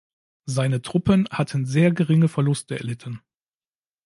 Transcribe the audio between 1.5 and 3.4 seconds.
sehr geringe Verluste erlitten.